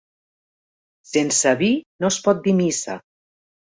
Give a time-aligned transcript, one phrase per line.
[1.11, 3.01] Sense vi no es pot dir missa.